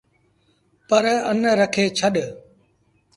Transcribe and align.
پرآن 0.87 1.41
رکي 1.59 1.85
ڇڏ۔ 1.97 2.15